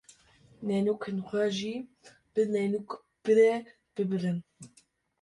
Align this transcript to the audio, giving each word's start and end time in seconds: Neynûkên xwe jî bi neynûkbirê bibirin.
Neynûkên 0.67 1.17
xwe 1.27 1.45
jî 1.57 1.75
bi 2.33 2.41
neynûkbirê 2.53 3.53
bibirin. 3.95 4.37